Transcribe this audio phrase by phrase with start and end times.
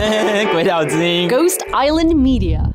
[0.52, 2.72] 鬼岛之音，Ghost Island Media。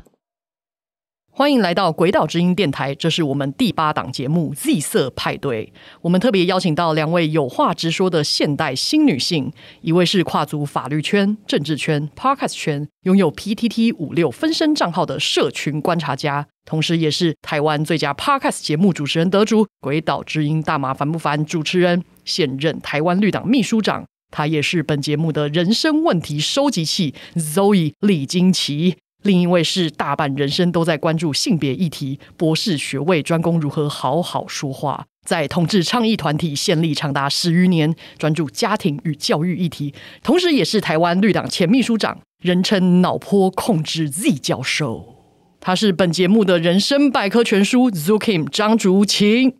[1.32, 5.72] 欢迎来到鬼岛之音电台，这是我们第八档节目 Z 色派对。
[6.02, 24.04] 我们特别邀请到两位有话直说的现代新女性，一位是跨足法律圈、政治圈、Podcast 圈，拥有 PTT 五六分身账号的社群观察家，同时也是台湾最佳 Podcast 节目主持人得主——鬼岛之音大麻烦不烦主持人，现任台湾绿党秘书长。
[24.30, 28.96] 他也是本节目的人生问题收集器 Zoe 李金奇。
[29.22, 39.92] 另一位是大半人生都在关注性别议题，博士学位专攻如何好好说话，在同志倡议团体献力长达十余年，专注家庭与教育议题，
[40.22, 45.16] 同时也是台湾绿党前秘书长，人称脑波控制 Z 教授。
[45.58, 49.56] 他是本节目的人生百科全书 Zookim 张竹晴。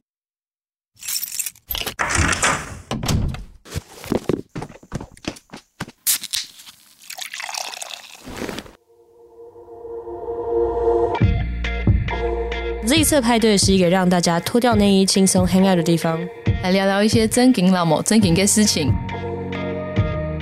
[13.09, 16.19] 色派对是一个让大家脱掉内衣、轻松 hang out 的地方，
[16.65, 18.93] 来聊聊一些真金老母、真金的事情。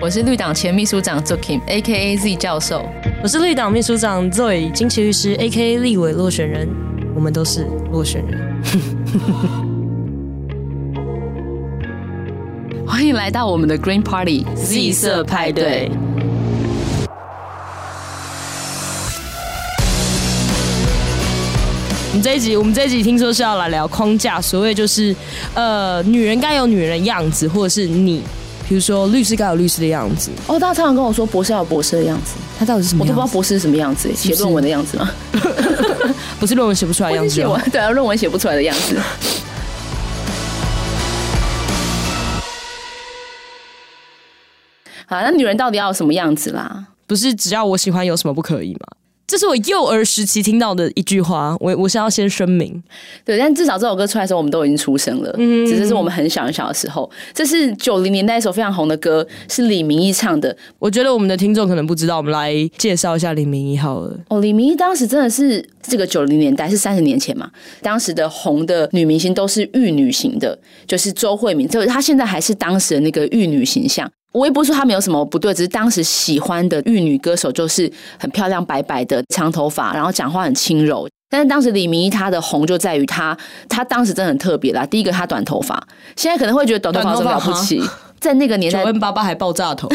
[0.01, 2.17] 我是绿党前秘书长 Zookim，A.K.A.
[2.17, 2.89] Z 教授。
[3.23, 5.77] 我是绿党秘书长 Zoe 金奇律师，A.K.A.
[5.77, 6.67] 立委落选人。
[7.15, 8.41] 我们都是落选人。
[12.89, 15.91] 欢迎来到我们的 Green Party Z 色派对。
[22.15, 25.13] 我们这一集，我们这一集听说是要来聊框架，所谓就是，
[25.53, 28.23] 呃，女人该有女人的样子，或者是你，
[28.69, 30.31] 比如说律师该有律师的样子。
[30.47, 33.03] 哦，大家常常跟我说博士要有博士的样子，他到底是什么？
[33.03, 35.11] 我都不知道博士是什么样子，写论文的样子吗？
[36.39, 37.43] 不是论文写不出来的样子，
[37.73, 38.97] 对啊，论文写不出来的样子。
[45.07, 46.87] 好，那女人到底要有什么样子啦？
[47.09, 49.04] 不是只要我喜欢有什么不可以吗？
[49.27, 52.83] 这是我幼儿时期听到的一句话，我我是要先声明，
[53.25, 57.11] 对，但至少这首歌出来的时候，我们都已经出生了，嗯，只是是我们很小很小的时候。
[57.33, 60.55] 这是九零年代一首非常红的歌，是李明一唱的。
[60.79, 64.15] 我觉得我们的听众可能不知道，我们来介绍一下李明一好了。
[64.29, 67.51] 哦，李明一当时真的是这个九零年代是三十年前嘛，
[67.81, 74.11] 当时的红的女明星都是玉女型的，就是周慧敏，就是她现在还是当时的那个玉女形象。
[74.35, 81.09] 我也不是说他没有什么不对，只是当时喜欢的玉女歌手就是很漂亮、白白的长头发，然后讲话很轻柔。
[81.31, 83.37] 但是当时李明一她的红就在于她，
[83.69, 84.85] 她当时真的很特别啦。
[84.87, 85.81] 第一个她短头发，
[86.17, 87.81] 现在可能会觉得短头发很了不起，
[88.19, 89.89] 在那个年代九 N 八八还爆炸头，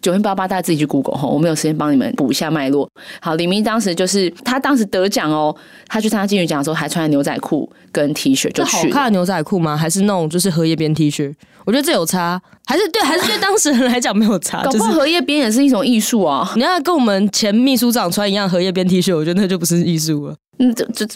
[0.00, 2.88] 九 N 八八大家自己去 Google 哈，我没有时间帮你们补一下脉络。
[3.20, 5.54] 好，李明义当时就是他当时得奖哦，
[5.88, 8.76] 他去参加金曲奖的时候还穿牛仔裤跟 T 恤就去。
[8.76, 9.76] 好看的牛仔裤吗？
[9.76, 11.34] 还是那种就是荷叶边 T 恤？
[11.64, 14.62] 我觉得这有差，还是对，还是对当事人来讲没有差。
[14.62, 16.50] 搞不好荷叶边也是一种艺术啊！
[16.56, 20.34] 你要跟我们前秘书长穿一样荷叶边 T 恤，我觉得那就不是艺术了。
[20.58, 21.06] 嗯，这这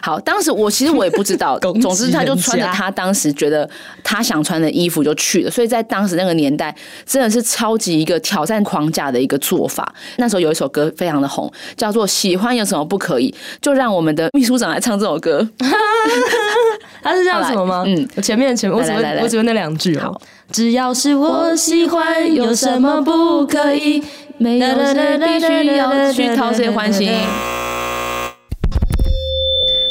[0.00, 0.18] 好。
[0.20, 3.68] 当时我其实我也不知道， 总之他就穿着他当时觉得
[4.02, 5.50] 他想穿的衣服就去了。
[5.50, 6.74] 所以在当时那个年代，
[7.04, 9.92] 真的是超级一个挑战框架的一个做法。
[10.16, 13.30] 那时候有一首歌非常的红，叫做《喜欢有什么不可以》，
[13.60, 15.46] 就让我们的秘书长来唱这首歌。
[17.02, 17.84] 他是这样什么吗？
[17.86, 20.18] 嗯，我前面前面我只会我只会那两句哦。
[20.50, 24.02] 只要是我喜欢，有什么不可以？
[24.38, 27.10] 没有谁必须要去讨谁欢心。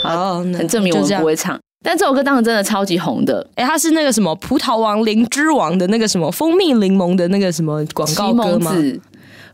[0.02, 1.58] 好，很证明我们不会唱。
[1.82, 3.46] 但这首歌当时真的超级红的。
[3.56, 8.74] 哎，它是那个什么葡萄王灵芝王的那个什么蜂蜜柠檬的那个什么广告歌吗？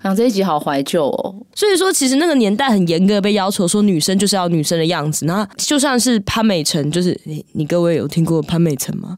[0.02, 5.26] 讲这一集好怀旧哦，所以说其实那个年代很严格，被要求说女生就是要女生的样子。
[5.26, 9.18] 那就算是潘美辰，就是你你各位有听过潘美辰吗？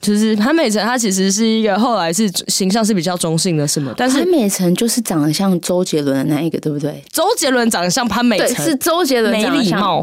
[0.00, 3.92] 就是潘美辰，她其实是一个后来是形象是比较中性的，是吗？
[3.96, 7.04] 但是潘美辰就是长得像周杰伦的那一个，对不对？
[7.12, 10.02] 周杰伦长得像潘美辰，是周杰伦没礼貌。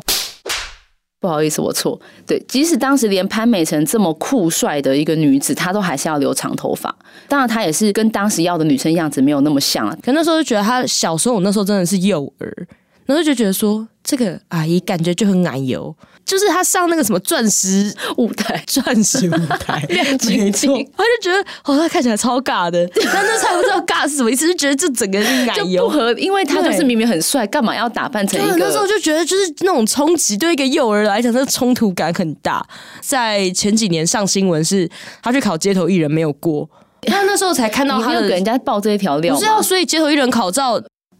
[1.20, 2.00] 不好意思，我错。
[2.28, 6.96] 对，即使当时连潘美辰这么酷帅的一个女子，她都还是要留长头发。
[7.28, 9.98] 当然，她也是跟当时要的女生样子没有那么像啊。
[10.04, 12.68] 可那时候就觉得她小时候，我那时候真的是幼儿，
[13.08, 15.96] 然后就觉得说这个阿姨感觉就很奶油。
[16.26, 28.58] 就是她上那个什么钻石舞台， 钻石舞台亮晶晶，他就觉得哦，他看起来超尬的， 但那才不知道尬是什么意思，就觉得这整个是奶油不合，因为他就是明明很帅，干嘛要打扮成一个？
[28.58, 32.62] 那时候就觉得就是那种冲击，对一个幼儿来讲，这个冲突感很大。
[33.00, 34.90] 在前几年上新闻是
[35.24, 36.70] 他去考街头艺人没有过，
[37.04, 39.62] 他那时候才看到他给人家爆这一条料，不是啊？
[39.62, 40.78] 所以街头艺人考照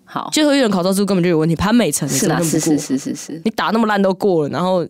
[0.08, 1.56] 好，最后一人考照是不是根本就有问题？
[1.56, 4.88] 潘美辰是啊，是是是是是，你打那么烂都过了，然后。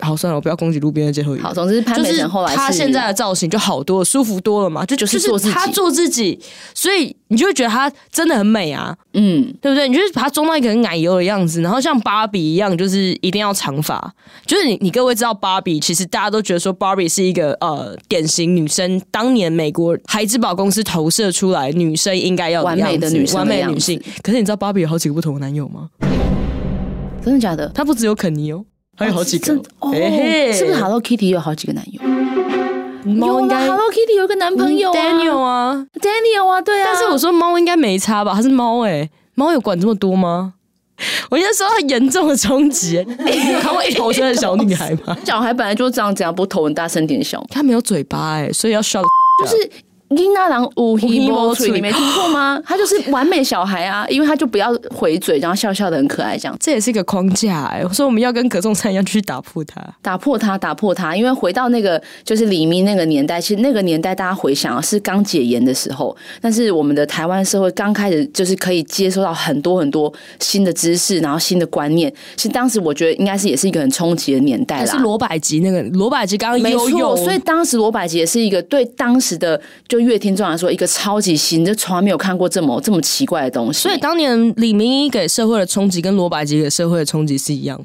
[0.00, 1.44] 好算了，我不要攻击路边的街头艺人。
[1.44, 6.38] 好，总之潘美辰后来是他现在的造型就好多了，舒服多了嘛，就就是做自己他做自己，
[6.74, 9.88] 所以你就会觉得他真的很美啊，嗯，对不对？
[9.88, 14.12] 你就是把他装到一个很奶油的样子，然后像芭比一样，就是一定要长发。
[14.46, 24.02] 就是你，你各位知道芭比，其实大家都觉得说芭比是一个呃典型女生，当年美国孩之宝公司投射出来女生应该要完美的女生的完美的女性。
[24.22, 25.88] 可是你知道芭比有好几个不同的男友吗？
[27.24, 27.68] 真的假的？
[27.68, 28.64] 她不只有肯尼哦，
[28.96, 29.92] 还有好几个真哦，
[30.52, 32.00] 是不是 Hello Kitty 有好几个男友？
[33.14, 36.88] 猫应该，Hello Kitty 有一个男朋友啊 Daniel 啊，Daniel 啊，对啊。
[36.92, 38.32] 但是我说猫应该没差吧？
[38.34, 40.54] 它是猫哎，猫有管这么多吗？
[41.30, 43.04] 我现在受到严重的冲击。
[43.18, 45.16] 你有看过一头生的小女孩吗？
[45.24, 49.02] 小孩本来就这样，这样不头很大，身体很小，它没有嘴巴哎，所以要 shut。
[49.40, 49.70] 就是。
[50.16, 52.60] 英娜郎五黑波嘴，你没听过吗？
[52.66, 57.82] 他就是完美小孩啊，因为他就不要回嘴，然后笑笑的很可爱，这样这也是一个框架哎。
[57.84, 61.16] 我说我们要跟葛仲珊一样去打破它，打破它，打破它。
[61.16, 72.12] 因为回到那个就是李明那个年代，其实那个年代大家回想是刚解严的时候，但是我们的台湾社会刚开始就是可以接收到很多很多新的知识，然后新的观念。
[72.36, 74.92] 其实当时我觉得应该是也是一个很冲击的年代啦。
[74.92, 83.80] 是罗百吉那个罗百吉刚刚没错，所以当时罗百吉也是一个对当时的就乐听众来说一个超级新，就从来没有看过这么这么奇怪的东西。
[83.80, 87.80] 所以当年李明一给社会的冲击跟罗百吉给社会的冲击是一样。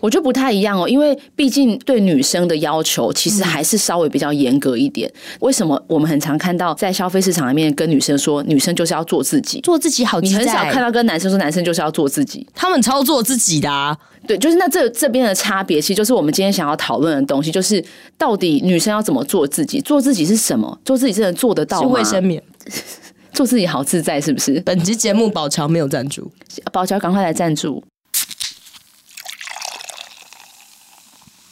[0.00, 5.10] 我觉得不太一样哦，因为毕竟对女生的要求其实还是稍微比较严格一点。
[5.40, 10.20] 为什么我们很常看到在消费市场里面跟女生说，女生就是要做自己，做自己好？
[10.20, 12.46] 你很少看到跟男生说，男生就是要做自己。
[12.54, 13.96] 他们超做自己的啊。
[14.26, 17.84] 对，就是那这这边的差别，其实就是我们今天想要讨论的东西，就是
[18.16, 19.80] 到底女生要怎么做自己？
[19.80, 20.78] 做自己是什么？
[20.84, 21.88] 做自己真的做得到吗？
[21.90, 22.42] 卫生棉。
[23.32, 24.60] 做自己好自在，是不是？
[24.60, 26.30] 本集节目宝乔没有赞助，
[26.70, 27.82] 宝乔赶快来赞助。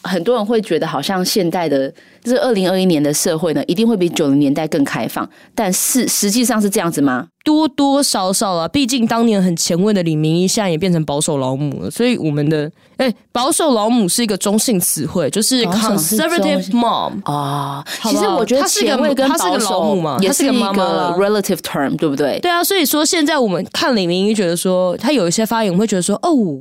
[0.03, 1.93] 很多人会觉得，好像现代的
[2.25, 5.29] 就是二零二一年的社会呢，一定会比九零年代更开放。
[5.55, 7.27] 但是实际上是这样子吗？
[7.43, 11.91] 多多少少啊，毕竟当年很前卫的李明一，现在也变成保守老母了。
[11.91, 17.83] 所以我们的哎、欸，保守老母是一个中性词汇，就是 conservative mom 啊。
[18.03, 22.39] 其实我觉得前卫跟保守母嘛，也是一个 relative term，对不对？
[22.41, 26.61] 对啊，所以说现在我们看李明一，觉得说他有一些发言，我们会觉得说哦。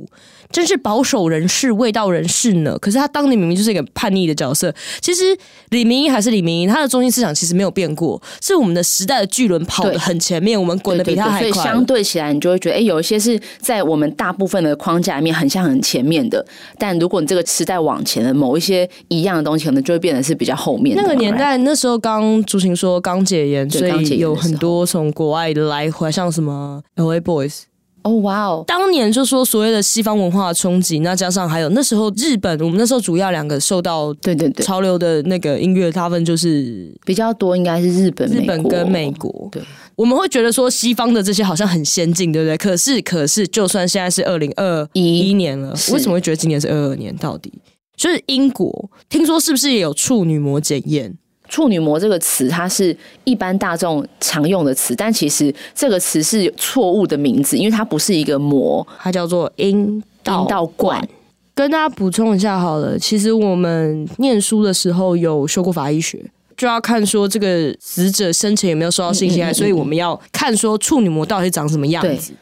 [0.52, 2.76] 真是保守人士、味道人士呢。
[2.78, 4.72] 可是他当年明明就是一个叛逆的角色。
[5.00, 5.36] 其实
[5.70, 8.20] 李明一还是李明一，他的中心思想其实没有变过。
[8.42, 11.50] 是我们的时代的巨轮跑得很前面，我们滚得比他还快。
[11.50, 16.44] 所以相对起来，你就会觉得，哎，有一些是在我们大部分的框架里面很像很前面的。
[16.78, 21.02] 但如果你这个时代往前的某一些一样的东西，可能就会变得是比较后面的。
[21.02, 27.69] 那个年代，那时候刚竹行说刚解严，所以有很多从国外的来回，像什么 LA Boys。
[28.02, 28.64] 哦，哇哦！
[28.66, 39.48] 当年就说所谓的西方文化的冲击，那加上还有那时候日本，我们那时候主要两个受到对对对潮流的那个音乐，他们就是比较多，应该是日本、日本跟美国。
[39.52, 39.62] 对，
[39.96, 42.56] 我们会觉得说西方的这些好像很先进，对不对？
[42.56, 47.14] 可是，可是，就算现在是二零二一年了，为什么会觉得今年是二二年？
[47.16, 47.52] 到底
[47.96, 51.14] 就是英国听说是不是也有处女膜检验？
[51.50, 61.06] 处女膜这个词，它是一般大众常用的词，但其实这个词是错误的名字，因为它不是一个膜，它叫做阴道道管。
[61.52, 66.24] 跟大家补充一下好了，其实我们念书的时候有修过法医学，
[66.56, 72.32] 就要看说这个死者生前有没有受到性侵害，嗯嗯嗯嗯，所以我们要看说处女膜到底长什么样子。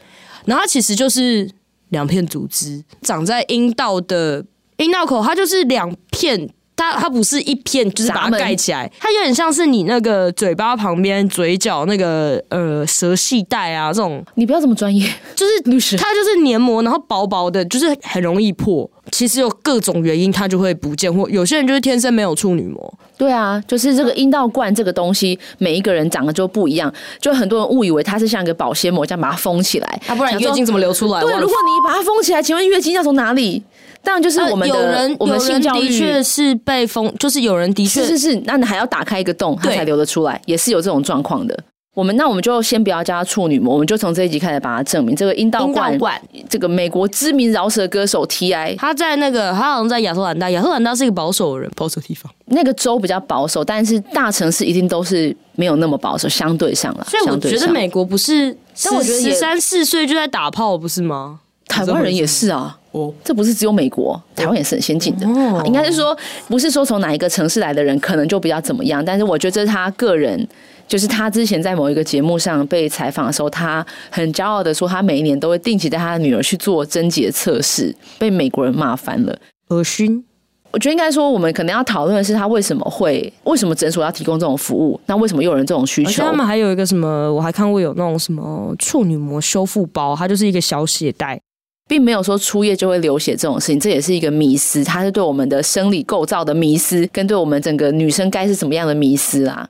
[0.45, 1.49] 然后它其实就是
[1.89, 4.45] 两片组织长在阴道的
[4.77, 6.47] 阴道口，它就是两片。
[6.79, 14.23] 它它不是一片，就是把它盖起来，它有点像是你那个嘴巴旁边嘴角那个呃舌系带啊这种。
[14.35, 15.05] 你不要这么专业，
[15.35, 18.89] 就是它就是黏膜，然后薄薄的，就是很容易破。
[19.11, 22.93] 其实有各种原因，它就会不见，或有些人就是天生没有处女膜。
[23.17, 30.01] 对啊，就是这个阴道冠这个东西，每一个人长得就不一样，就很多人误以为它是像一个保鲜膜，这样把它封起来。
[30.07, 31.21] 啊，不然月经怎么流出来？
[31.21, 33.61] 对，如果你把它封起来，请问月经要从哪里？
[34.01, 41.59] 当然就是我们的，呃、有人我们性教育的确是被封，就是有人的确是是是，那你还要打开一个洞，它才流得出来，也是有这种状况的。
[41.99, 45.97] 我们那我们就先不要叫它处女膜，我们就从这一集开始把它证明这个阴道冠。
[45.97, 48.75] 冠这个美国知名饶舌歌手 T.I.
[48.77, 52.31] 他在那个他好像在亚特兰大，亚特兰大是一个保守的人，保守地方。
[52.45, 57.05] 那个州比较保守，但是大城市一定都是没有那么保守，相对上了。
[57.09, 61.41] 所以我觉得美国不是，但我觉得十三四岁就在打炮，不是吗？
[61.67, 62.77] 台湾人也是啊。
[62.91, 65.27] 哦，这不是只有美国，台湾也是很先进的。
[65.27, 70.47] 哦，应该是说，不是说从哪一个城市来的人可能就比较怎么样，但是我觉得这是他个人，
[70.89, 80.25] 就是他之前在某一个节目上被采访的时候，他很骄傲的说，他每一年都会定期带他的女儿去做贞洁测试，被美国人骂翻了，恶心。
[80.71, 84.99] 我觉得应该说，我们可能要讨论的是他为什么会，为什么诊所要提供这种服务？
[85.05, 86.23] 那为什么又有人这种需求？
[86.23, 91.39] 他们还有一个什么，我还看过有那种什么处女膜修复包，它就是一个小血袋，
[91.87, 99.67] 并没有说初夜就会流血这种事情，这也是一个迷思，它是对我们的生理构造的迷思，跟对我们整个女生该是什么样的迷思啊。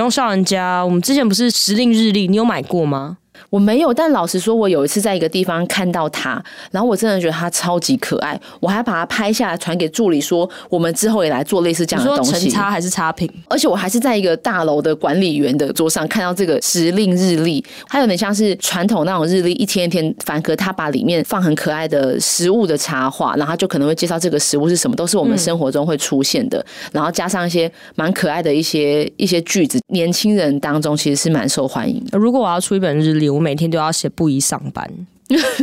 [0.00, 3.18] 不用笑人家，我们之前不是时令日历，你有买过吗？
[3.48, 12.32] 我没有，但老实说，我有一次在一个地方看到它，然后我真的觉得它超级可爱，我还把它拍下来传给助理说，我们之后也来做类似这样的东西。
[12.32, 13.30] 成差还是差评？
[13.48, 32.18] 而且我还是在一个大楼的管理员的桌上看到这个时令日历，它有点像是传统那种日历，一天一天翻，可它把里面放很可爱的食物的插画，然后它就可能会介绍这个食物是什么，都是我们生活中会出现的，嗯、然后加上一些蛮可爱的一些一些句子，年轻人当中其实是蛮受欢迎的。
[32.18, 34.90] 如果我要出一本日历，我每天都要写不宜上班，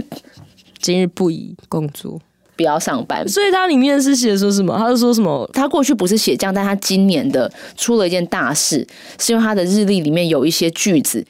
[0.79, 2.19] 今日不宜工作，
[2.55, 3.27] 不要上班。
[3.27, 4.77] 所以它里面是写说什么？
[4.77, 5.50] 他是说什么？
[5.53, 8.88] 他过去不是写这样，但他今年的出了一件大事，
[9.19, 11.25] 是因为他的日历里面有一些句子，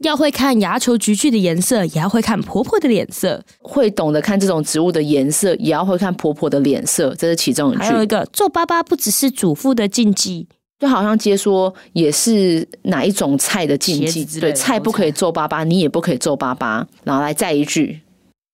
[0.00, 7.82] 要会看牙球菊苣的颜色，也要会看婆婆的脸色，会懂得看这种植物的颜色，也要会看婆婆的脸色，这是其中一句。
[7.82, 10.46] 还有一个，做爸爸不只是祖父的禁忌。
[10.84, 16.86] 就好像接说也是哪一种菜的禁忌，对，菜不可以皱巴巴，你也不可以皱巴巴。
[17.04, 17.98] 然后来再一句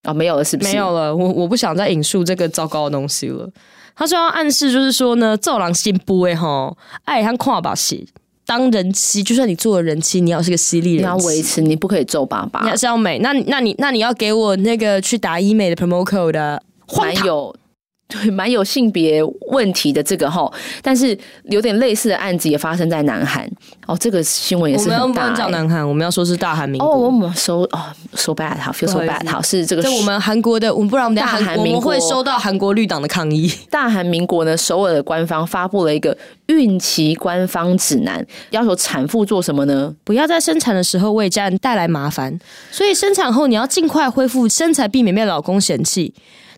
[0.03, 0.71] 啊、哦，没有了，是不是？
[0.71, 3.49] 没有了，我我不想再引述这个糟糕的东西了。
[3.93, 6.73] 他说要暗示就是说呢，造狼心不会哈，
[7.03, 8.07] 爱看跨把戏，
[8.45, 13.19] 当人妻，就算你做了人妻，你要是个犀利人，你要维持，你不可以皱巴巴，你还是要美。
[13.19, 17.53] 那那你那你要给我那个去打医美的 promo code 的，还有。
[18.11, 20.51] 对，蛮有性别问题的这个哈，
[20.81, 23.49] 但是有点类似的案子也发生在南韩
[23.87, 23.95] 哦。
[23.97, 25.01] 这个新闻也是很大、欸。
[25.01, 26.87] 我们不能讲南韩，我们要说是大韩民国。
[26.89, 27.79] 哦，我们收哦
[28.13, 29.81] ，so bad，好，feel so bad，好，是这个。
[29.81, 33.49] 在我们韩国的，我们不然我们大韩民国会收到韩国绿党的抗议。
[33.71, 39.95] 大韩民国呢，首尔的官方发布了一个孕期官方指南，要求产妇做什么呢？
[40.03, 42.37] 不要在生产的时候为家人带来麻烦，
[42.71, 46.13] 所以生产后你要尽快恢复身材，避免被老公嫌弃。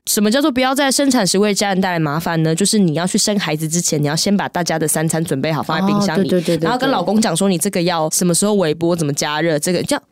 [0.06, 2.54] 什么叫做不要在生产时为家人带来麻烦呢？
[2.54, 10.04] 就是你要去生孩子之前，你要先把大家的三餐准备好，放在冰箱里，哦、对对对对对，然后跟老公讲说你这个要什么时候微波，怎么加热，这个这样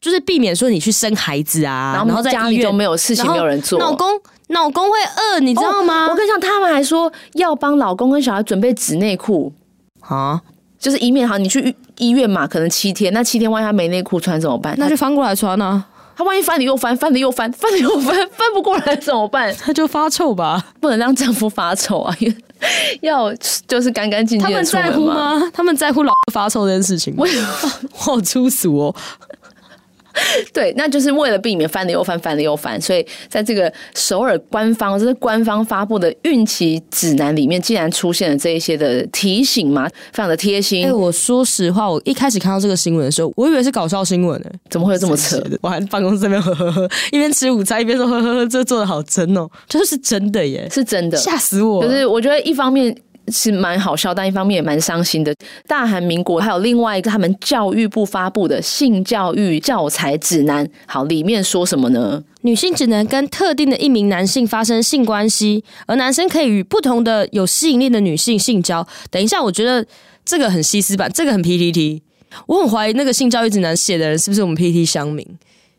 [0.00, 4.08] 就是避免说你去生孩子啊，然后在家里就没有事情没有人做，老公
[4.48, 6.06] 老公会饿，你知道吗？
[6.06, 9.52] 哦、我跟你讲，他们还说要帮老公跟小孩准备纸内裤
[10.00, 10.40] 啊，
[10.80, 14.74] 就是以免好你去医院嘛，可能七天，那七天万一他没内裤穿怎么办？
[14.78, 15.84] 那就翻过来穿啊。
[16.16, 19.54] 他万一翻了又翻，翻了又翻，翻了又翻，翻不过来怎么办？
[19.60, 22.16] 他就发臭吧，不能让丈夫发臭啊！
[23.00, 23.32] 要
[23.66, 24.46] 就是干干净净。
[24.46, 25.50] 他们在乎吗？
[25.52, 27.22] 他们在乎老发臭这件事情吗？
[27.24, 27.48] 为什么？
[27.92, 28.94] 好粗俗哦。
[30.52, 40.84] 对，那就是为了避免翻了又翻，翻了又翻，所以在这个首尔官方，这是官方发布的孕期指南里面，竟然出现了这一些的提醒嘛，非常的贴心。
[40.84, 45.58] 哎、欸，我说实话，我一开始看到这个新闻的时候，我以为是搞笑新闻呢、欸，怎么会有这么扯的？
[45.62, 51.82] 我还办公室这边呵呵呵，一边吃午餐一边说呵呵呵，这做的好真哦，就是真的耶，是真的，吓死我！
[51.82, 52.96] 就是我觉得一方面。
[53.32, 55.34] 是蛮好笑，但一方面也蛮伤心的。
[55.66, 62.22] 大韩民国还有另外一个他们教育部发布的性教育教材指南，好，里面说什么呢？
[62.42, 68.86] 女性只能跟特定的一名男性发生性关系，而男生可以与不同的有吸引力的女性性交。
[69.10, 69.86] 等一下，我觉得
[70.24, 72.02] 这个很西斯版，这个很 PTT，
[72.46, 75.26] 我很怀疑那个性教育指南写的人是不是我们 PTT 乡民。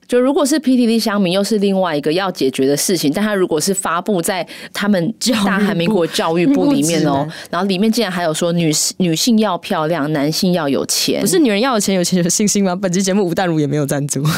[0.07, 3.12] 就如果是 PTT 乡民，又是另外一个要解决的事情。
[3.13, 5.13] 但他如果是发布在他们
[5.45, 12.75] 大韩民国教育部里面哦， 然后里面竟然还有说女女性要漂亮，男性要有钱，不是女人要有钱，有钱有信心吗？
[12.75, 14.24] 本期节目吴淡如也没有赞助。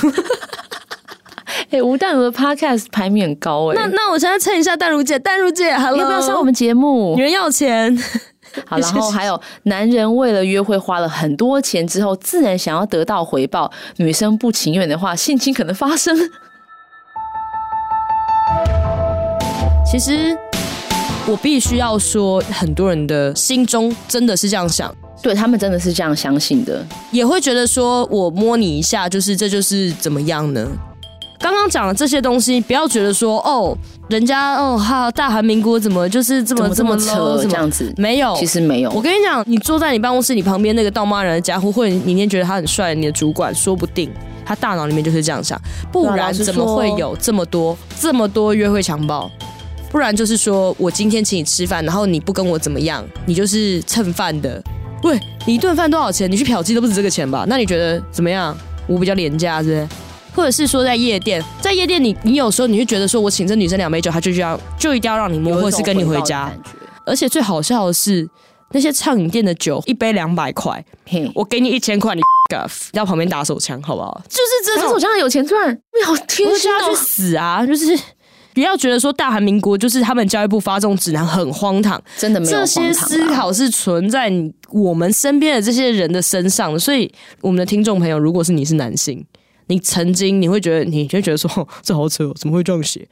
[1.72, 3.82] 哎、欸，吴淡如的 Podcast 排名很高哎、欸。
[3.82, 7.16] 那那我现在蹭一下淡如姐，淡如姐，Hello，要不要上我们节目？
[7.16, 7.98] 女人要有钱。
[8.66, 16.16] 好，然后还有男人为了约会花了很多钱之后，自然想要得到回报，女生不情愿的话，性侵可能发生。
[19.86, 20.38] 其实
[21.28, 30.68] 我必须要说，很多人的心中真的是这样想，对，他们真的是这样相信的，也会觉得说我摸你一下，就是这就是怎么样呢？
[31.40, 33.78] 刚刚讲的这些东西，不要觉得说哦，
[34.10, 37.94] 人家哦哈大韩民国怎么就是这么这么扯这样子？
[37.98, 38.90] 没有，其实没有。
[38.92, 44.10] 我跟你讲，你坐在你办公室你旁边那个道骂人的家伙，或者你明天觉得他很帅，你的主管说不定
[44.46, 45.60] 他大脑里面就是这样想，
[45.92, 49.30] 不然怎么会有这么多这么多约会强暴？
[49.92, 54.62] 不然就是说我今天请你吃饭，然后你不跟我怎么样，你就是蹭饭的。
[55.04, 56.30] 喂，你一顿饭多少钱？
[56.30, 57.46] 你去嫖妓都不止这个钱吧？
[57.48, 58.58] 那你觉得怎么样？
[58.88, 59.88] 我比较廉价，是不是？
[60.36, 66.52] 或者是说在夜店，在夜店你你有时候你会觉得说，我请这女生两杯酒，她就这样就一定要让你摸，或者是跟你回家。
[67.06, 68.28] 而且最好笑的是，
[68.72, 70.84] 那些畅饮店的酒一杯两百块，
[71.34, 72.22] 我给你一千块，你
[72.94, 74.22] 到旁边打手枪好不好？
[74.28, 77.66] 就是这打手枪有钱赚，没有天下去死啊！
[77.66, 77.98] 就是。
[78.54, 82.52] 不要觉得说大韩民国就是他们教育部发这种指南很荒唐，真的没有。
[82.60, 84.32] 这些思考是存在
[84.72, 89.22] 我们身边的这些人的身上的，所以我们的听众朋友，如果是你是男性，
[89.68, 93.08] 你曾经你会觉得，你就觉得说这好扯哦，怎么会这样写？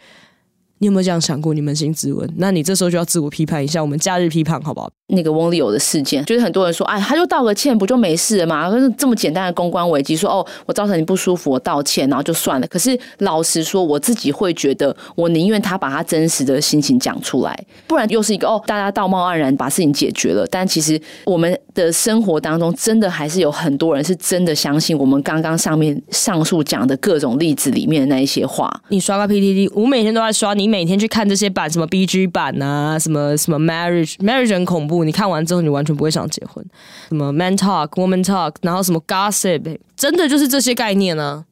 [0.84, 1.54] 你有没有这样想过？
[1.54, 3.82] 你扪心自问，那你这时候就要自我批判一下。
[3.82, 4.92] 我们假日批判好不好？
[5.08, 8.70] 那个翁立友的事件，就是很多人说，哎，他就道个歉不就没事了吗？
[8.70, 12.68] 可是这么简单的公关危机，说哦，我造成你不舒服，我道歉，然后就算了。
[12.68, 20.46] 可是老实说，我自己会觉得，我宁愿他把他真实的心情讲出来，不然又是一个哦，大家道貌岸然把事情解决了。
[20.52, 28.70] 但其实我们的生活当中，真的还是有很多人是真的相信我们刚刚上面上述讲的各种例子里面的那一些话。
[28.90, 36.66] 你刷个 PTT，我每天都在刷，你每天去看这些版，什么 BG 版啊，什么什么 Marriage Marriage 很恐怖，你看完之后你完全不会想结婚。
[37.10, 41.46] 什么 Man Talk Woman Talk，然后什么 Gossip，真的就是这些概念呢、啊。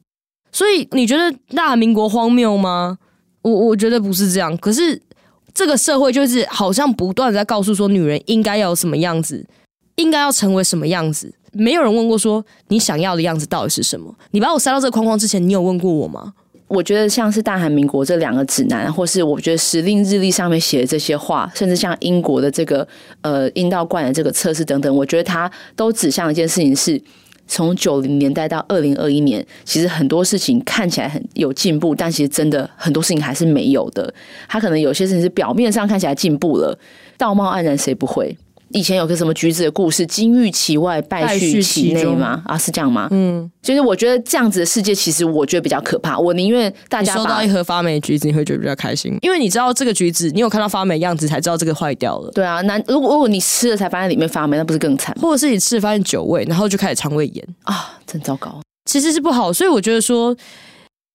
[0.50, 2.98] 所以你觉得大韩民国荒谬吗？
[3.42, 4.56] 我我觉得不是这样。
[4.56, 5.00] 可是
[5.54, 9.46] 这个社会就是好像不断在告诉说，女人应该要有什么样子，
[9.94, 11.32] 应该要成为什么样子。
[11.52, 14.12] 没有人问过说，你想要的样子到底是什么？
[14.32, 16.32] 你把我塞到这个框框之前，你有问过我吗？
[16.74, 22.86] 我觉得像是大韩民国这两个指南，或是我觉得时令日历上面写的这些话，甚至像英国的这个
[23.20, 26.98] 呃阴道冠的这个测试等等，我觉得它都指向一件事情是，
[27.46, 34.14] 从九零年代到二零二一年，其实很多事情看起来很有进步，但其实真的很多事情还是没有的。
[34.48, 36.78] 它可能有些事情是表面上看起来进步了，
[37.18, 38.34] 道貌岸然谁不会？
[38.72, 42.42] 以前有个什么橘子的故事，金玉其外，败絮其内吗？
[42.46, 43.08] 啊，是这样吗？
[43.10, 46.18] 嗯，就是我觉得这样子的世界，其实我觉得比较可怕。
[46.18, 52.30] 我宁愿大家收到一盒发霉橘子，你会觉得比较开心，因为你知道这个橘子，你有看到发霉的样子，才知道这个坏掉了。
[52.32, 55.16] 对啊，那如果如果你吃了才发现里面发霉，那不是更惨？
[55.20, 58.60] 或者是你吃了发现酒味，然后就开始肠胃炎啊，真糟糕。
[58.84, 60.36] 其实是不好，所以我觉得说。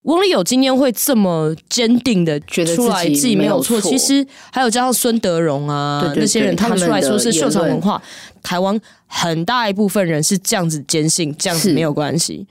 [0.07, 8.01] 翁立友今天会这么坚定的觉得出来自己没有错，其实还有加上孙德荣啊那些人，他们出来说是秀场文化，
[8.41, 12.47] 台湾很大一部分人是这样子坚信，这样子没有关系。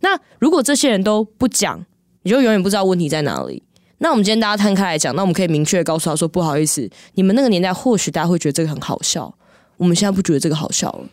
[0.00, 1.82] 那如果这些人都不讲，
[2.24, 3.62] 你就永远不知道问题在哪里。
[4.00, 9.34] 那我们今天大家摊开来讲，那我们可以明确的告诉他说，不好意思，你们那个年代或许大家会觉得这个很好笑，
[9.78, 11.06] 我们现在不觉得这个好笑了。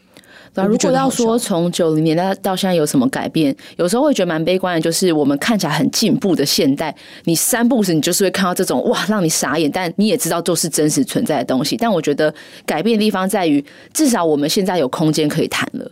[0.55, 11.75] 那如果要说从九零年代到现在有什么改变，有时候会觉得蛮悲观的，就是我们看起来很进步的现代，你三步时你就是会看到这种哇，让你傻眼，但你也知道就是真实存在的东西。
[11.75, 12.33] 但我觉得
[12.65, 13.63] 改变的地方在于，
[13.93, 15.91] 至少我们现在有空间可以谈了。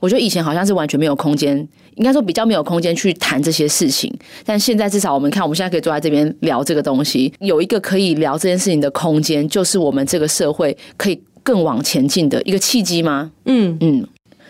[0.00, 1.56] 我觉得以前好像是完全没有空间，
[1.94, 4.12] 应该说比较没有空间去谈这些事情。
[4.44, 11.22] 但现在至少我们看，我们现在可以坐在这边聊这个东西，有一个可以聊这件事情的空间，就是我们这个社会可以。
[11.42, 13.30] 更往前进的一个契机吗？
[13.44, 14.06] 嗯嗯，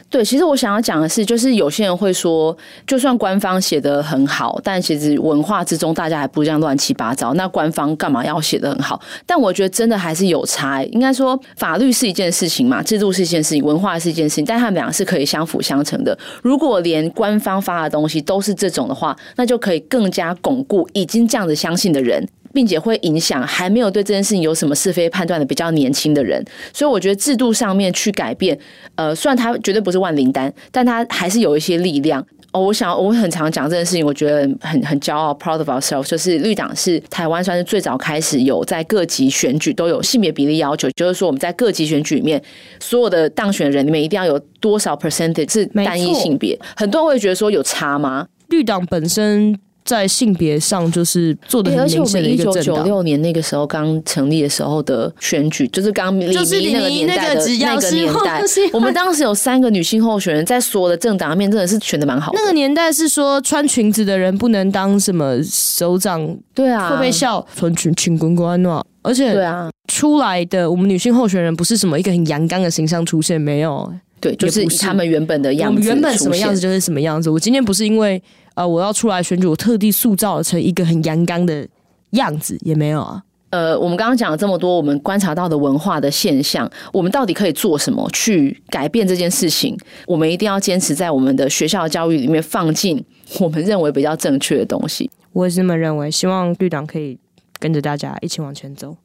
[0.08, 0.24] 对。
[0.24, 7.32] 其实我想要讲的是，就是有些人会说，就算官方写的很好，但其实文化之中大家还不这样乱七八糟。
[7.34, 9.00] 那官方干嘛要写的很好？
[9.24, 10.82] 但我觉得真的还是有差。
[10.84, 16.16] 应该说，法律是一件事情嘛，制度是一件事情，文化是一件事情，但他们两个是可以相辅相成的。
[16.42, 22.26] 如果连官方发的东西都是这种的话，那就可以更加巩固已经这样子相信的人。
[22.52, 28.58] 并且会影响还没有对这件事情有什么是非判断的比较年轻的人，所以我觉得制度上面去改变，
[28.94, 32.24] 呃，虽然它绝对不是万灵丹，但它还是有一些力量。
[32.52, 42.42] 哦，我想我很常讲这件事情，我觉得很很骄傲，proud of ourselves，就是绿党是台湾算是最早开始有在各级选举都有性别比例要求，就是说我们在各级选举里面
[42.80, 46.58] 所有的当选人里面一定要有多少 percentage 是单一性别。
[46.74, 48.26] 很多人会觉得说有差吗？
[48.48, 49.56] 绿党本身。
[49.90, 52.60] 在性别上就是做的很明显的一个政党。
[52.60, 58.40] 而且我们一九九六年那个时候刚成立的时候的选举，就是刚就是那个年代的那个年代，
[58.72, 62.38] 我们当时有三个女性候选人，在所有的政党里面真的是选的蛮好的。
[62.38, 68.84] 那个年代是说穿裙子的人不能当什么首长，对啊，会被笑穿裙裙滚滚啊。
[69.02, 73.90] 而且对啊，出来的我们女性候选人不是什么一个很阳刚的形象出现，没有，
[74.20, 77.30] 对，就是他们原本的样子，我们原本什么样子就是什么样子。
[77.30, 78.22] 我今天不是因为。
[78.54, 81.66] 呃，我要出来选举，我特地塑造成一个很阳刚的
[82.10, 83.22] 样子，也没有啊。
[83.50, 89.78] 呃，我们刚刚讲了这么多，我们观察到的文化的现象，我们到底可以做什么去改变这件事情？
[90.04, 93.02] 我们一定要坚持在我们的学校教育里面放进
[93.38, 95.08] 我们认为比较正确的东西。
[95.32, 97.16] 我也是这么认为，希望绿党可以
[97.58, 98.96] 跟着大家一起往前走。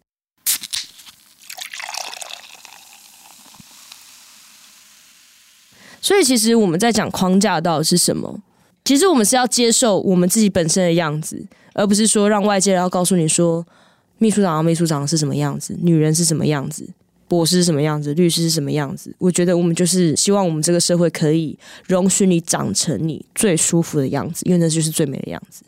[6.05, 8.39] 所以，其实我们在讲框架到底是什么？
[8.83, 13.65] 其实我们是要接受我们自己本身的样子，而不是说让外界要告诉你说，
[14.19, 16.87] 秘书长啊、秘书长是什么样子，女人是什么样子，
[17.27, 19.15] 博士是什么样子，律师是什么样子。
[19.17, 25.63] 我觉得我们就是希望我们这个社会可以容许你长成你最舒服的样子，因为那就是最美的样子。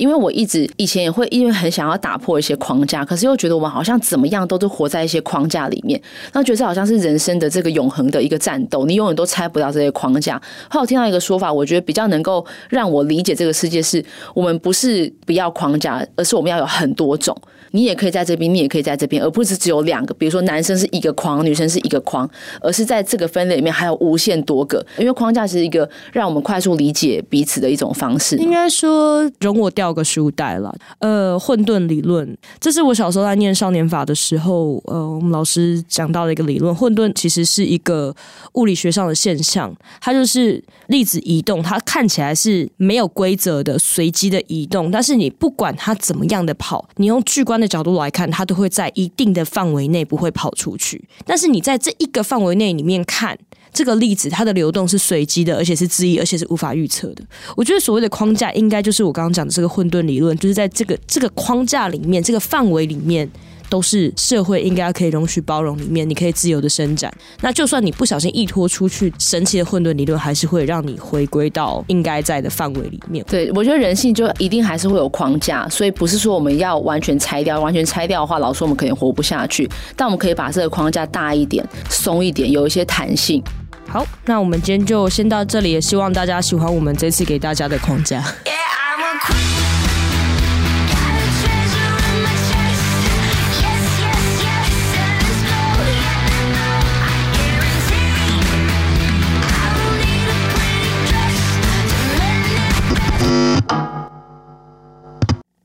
[0.00, 6.00] 因为我一直以前也会因为很想要打破一些框架，可是又觉得我们好像怎么样都是活在一些框架里面，
[6.32, 10.40] 那觉得这好像是人生的这个永恒的一个战斗，你永远都拆不掉这些框架。
[10.70, 17.36] 后来我听到一个说法，我觉得比较能够让我理解这个世界是，我们不是不要框架，而是我们要有很多种。
[17.72, 20.14] 你也可以在这边，你也可以在这边，而不是只有两个。
[20.14, 22.28] 比如说，男生是一个框，女生是一个框，
[22.60, 24.84] 而是在这个分类里面还有无限多个。
[24.98, 28.36] 因为框架是一个让我们快速理解彼此的一种方式。
[28.36, 30.74] 应该说，容我掉个书袋了。
[30.98, 36.74] 呃，混沌理论，这是我小时候在念少年法的时候，呃，我们老师讲到的一个理论。
[36.74, 38.14] 混沌其实是一个
[38.54, 51.04] 物理学上的现象，它就是粒子移动，它看起来是没有规则的、随机的移动，但是你不管它怎么样的跑，你用巨观的角度来看，它都会在一定的范围内不会跑出去。
[51.26, 53.38] 但是你在这一个范围内里面看
[53.72, 57.22] 这个粒子，它的流动是随机的，而且是恣意，而且是无法预测的。
[57.56, 63.30] 我觉得所谓的框架，应该就是我刚刚讲的这个混沌理论，就是在这个这个框架里面，这个范围里面。
[63.70, 67.10] 都是社会应该可以容许包容里面，你可以自由的伸展。
[67.40, 73.24] 那就算你不小心一拖出去，神奇的混沌理论还是会让你回归到应该在的范围里面。
[73.28, 79.70] 对，我觉得人性就一定还是会有框架，所以不是说我们要完全拆掉，完全拆掉的话，老说我们可能活不下去。
[79.96, 83.42] 但我们可以把这个框架大一点、松一点，有一些弹性。
[83.86, 88.20] 好，那我们今天就先到这里，也希望大家喜欢我们这次给大家的框架。
[88.44, 89.69] Yeah,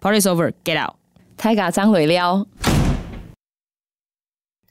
[0.05, 0.97] Party's over, get out.
[1.35, 2.45] 太嘎张回撩。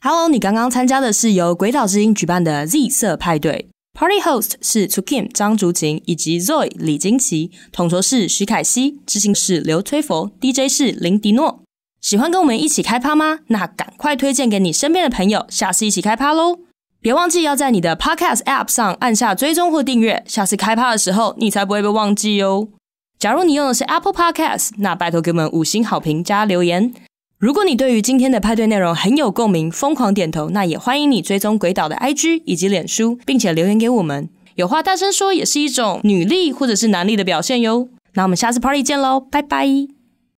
[0.01, 3.69] Hello，你刚刚参加的是由鬼岛之音举办的 Z 色派对。
[3.99, 11.63] Party host 是 To Kim 张竹琴以及 Zoe 李金奇，统筹是徐凯熙，执行是刘崔佛，DJ 是林迪诺。
[12.01, 13.41] 喜欢跟我们一起开趴吗？
[13.49, 16.61] 那赶快推荐给你身边的朋友，下次一起开趴喽！
[17.01, 22.69] 别忘记要在你的 Podcast App 上按下追踪或订阅，下次开趴的时候你才不会被忘记哦。
[23.25, 26.93] 假如你用的是 Apple Podcast，那拜托给我们五星好评加留言。
[27.39, 34.29] 如果你对于今天的派对内容很有共鸣，疯狂点头，那也欢迎你追踪鬼岛的 IG 以及脸书，并且留言给我们。
[34.57, 37.89] 有话大声说也是一种女力或者是男力的表现哟。
[38.13, 39.67] 那我们下次 Party 见喽，拜拜。